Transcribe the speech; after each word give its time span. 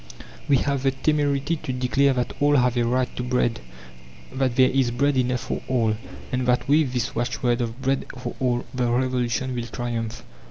We 0.49 0.57
have 0.57 0.81
the 0.81 0.89
temerity 0.89 1.57
to 1.57 1.71
declare 1.71 2.11
that 2.13 2.33
all 2.39 2.55
have 2.55 2.75
a 2.75 2.85
right 2.87 3.15
to 3.15 3.21
bread, 3.21 3.59
that 4.33 4.55
there 4.55 4.71
is 4.71 4.89
bread 4.89 5.15
enough 5.15 5.41
for 5.41 5.61
all, 5.67 5.95
and 6.31 6.47
that 6.47 6.67
with 6.67 6.93
this 6.93 7.13
watchword 7.13 7.61
of 7.61 7.79
Bread 7.83 8.07
for 8.17 8.33
All 8.39 8.65
the 8.73 8.89
Revolution 8.89 9.53
will 9.53 9.67
triumph. 9.67 10.23